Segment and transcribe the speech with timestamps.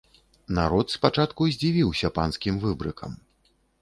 [0.59, 3.11] Народ спачатку здзівіўся панскім выбрыкам.